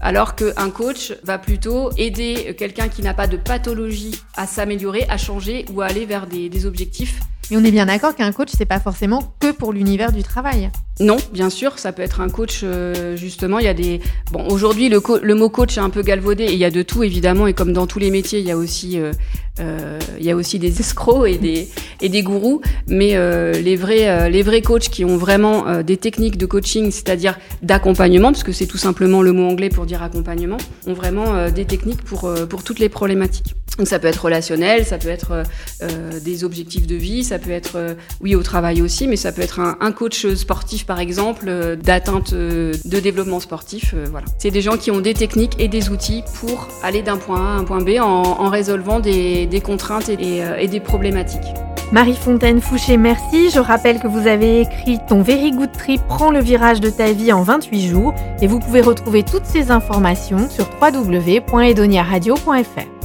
Alors 0.00 0.34
qu'un 0.34 0.70
coach 0.70 1.12
va 1.24 1.36
plutôt 1.36 1.90
aider 1.98 2.54
quelqu'un 2.56 2.88
qui 2.88 3.02
n'a 3.02 3.12
pas 3.12 3.26
de 3.26 3.36
pathologie 3.36 4.18
à 4.36 4.46
s'améliorer, 4.46 5.04
à 5.08 5.18
changer 5.18 5.66
ou 5.72 5.82
à 5.82 5.86
aller 5.86 6.06
vers 6.06 6.26
des, 6.26 6.48
des 6.48 6.64
objectifs 6.64 7.20
mais 7.50 7.56
on 7.56 7.64
est 7.64 7.70
bien 7.70 7.86
d'accord 7.86 8.14
qu'un 8.14 8.32
coach, 8.32 8.50
c'est 8.56 8.64
pas 8.64 8.80
forcément 8.80 9.34
que 9.40 9.52
pour 9.52 9.72
l'univers 9.72 10.12
du 10.12 10.22
travail. 10.22 10.70
Non, 11.00 11.16
bien 11.32 11.48
sûr, 11.48 11.78
ça 11.78 11.92
peut 11.92 12.02
être 12.02 12.20
un 12.20 12.28
coach. 12.28 12.60
Euh, 12.62 13.16
justement, 13.16 13.58
il 13.58 13.64
y 13.64 13.68
a 13.68 13.74
des. 13.74 14.00
Bon, 14.32 14.46
aujourd'hui, 14.48 14.90
le, 14.90 15.34
mot 15.34 15.48
coach 15.48 15.78
est 15.78 15.80
un 15.80 15.88
peu 15.88 16.02
galvaudé 16.02 16.44
et 16.44 16.52
il 16.52 16.58
y 16.58 16.64
a 16.64 16.70
de 16.70 16.82
tout 16.82 17.02
évidemment. 17.02 17.46
Et 17.46 17.54
comme 17.54 17.72
dans 17.72 17.86
tous 17.86 17.98
les 17.98 18.10
métiers, 18.10 18.38
il 18.38 18.44
y 18.44 18.50
a 18.50 18.56
aussi, 18.56 19.00
euh, 19.00 19.12
euh, 19.60 19.98
il 20.18 20.26
y 20.26 20.30
a 20.30 20.36
aussi 20.36 20.58
des 20.58 20.80
escrocs 20.80 21.26
et 21.26 21.38
des 21.38 21.68
et 22.02 22.10
des 22.10 22.22
gourous. 22.22 22.60
Mais 22.86 23.16
les 23.60 23.76
vrais, 23.76 24.30
les 24.30 24.42
vrais 24.42 24.60
coachs 24.60 24.90
qui 24.90 25.04
ont 25.06 25.16
vraiment 25.16 25.82
des 25.82 25.96
techniques 25.96 26.36
de 26.36 26.46
coaching, 26.46 26.90
c'est-à-dire 26.90 27.38
d'accompagnement, 27.62 28.30
parce 28.30 28.44
que 28.44 28.52
c'est 28.52 28.66
tout 28.66 28.78
simplement 28.78 29.22
le 29.22 29.32
mot 29.32 29.48
anglais 29.48 29.70
pour 29.70 29.86
dire 29.86 30.02
accompagnement, 30.02 30.58
ont 30.86 30.94
vraiment 30.94 31.48
des 31.48 31.64
techniques 31.64 32.02
pour 32.02 32.30
pour 32.48 32.62
toutes 32.62 32.78
les 32.78 32.90
problématiques. 32.90 33.54
Donc 33.78 33.88
ça 33.88 33.98
peut 33.98 34.08
être 34.08 34.24
relationnel, 34.24 34.84
ça 34.84 34.98
peut 34.98 35.08
être 35.08 35.44
euh, 35.82 36.20
des 36.20 36.44
objectifs 36.44 36.86
de 36.86 36.96
vie, 36.96 37.24
ça 37.24 37.38
peut 37.38 37.50
être, 37.50 37.76
euh, 37.76 37.94
oui, 38.20 38.34
au 38.34 38.42
travail 38.42 38.82
aussi, 38.82 39.08
mais 39.08 39.16
ça 39.16 39.32
peut 39.32 39.40
être 39.40 39.58
un, 39.58 39.92
coach 39.92 40.26
sportif, 40.34 40.84
par 40.86 41.00
exemple, 41.00 41.46
euh, 41.48 41.76
d'atteinte 41.76 42.34
de 42.34 42.74
développement 42.84 43.40
sportif. 43.40 43.94
voilà. 44.10 44.26
C'est 44.38 44.50
des 44.50 44.60
gens 44.60 44.76
qui 44.76 44.90
ont 44.90 45.00
des 45.00 45.14
techniques 45.14 45.54
et 45.58 45.68
des 45.68 45.88
outils 45.90 46.22
pour 46.40 46.68
aller 46.82 47.00
d'un 47.02 47.16
point 47.16 47.40
A 47.40 47.54
à 47.54 47.58
un 47.58 47.64
point 47.64 47.80
B 47.80 47.98
en, 48.00 48.50
résolvant 48.50 49.00
des, 49.00 49.46
des 49.46 49.60
contraintes 49.60 50.08
et, 50.08 50.42
et, 50.58 50.68
des 50.68 50.80
problématiques. 50.80 51.40
Marie 51.92 52.16
Fontaine 52.16 52.60
Fouché, 52.60 52.96
merci. 52.96 53.50
Je 53.50 53.60
rappelle 53.60 54.00
que 54.00 54.08
vous 54.08 54.26
avez 54.26 54.60
écrit 54.60 54.98
Ton 55.08 55.22
Very 55.22 55.52
Good 55.52 55.72
Trip 55.72 56.00
prend 56.08 56.30
le 56.30 56.40
virage 56.40 56.80
de 56.80 56.90
ta 56.90 57.12
vie 57.12 57.32
en 57.32 57.42
28 57.42 57.88
jours 57.88 58.14
et 58.42 58.46
vous 58.46 58.58
pouvez 58.58 58.80
retrouver 58.80 59.22
toutes 59.22 59.46
ces 59.46 59.70
informations 59.70 60.48
sur 60.50 60.68
www.edoniaradio.fr. 60.80 62.99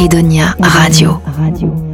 Edonia 0.00 0.56
Radio. 0.58 1.20
Radio. 1.36 1.89